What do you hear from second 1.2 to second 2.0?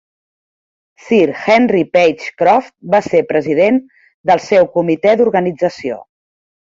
Henry